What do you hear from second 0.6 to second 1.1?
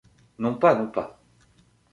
pas, non pas.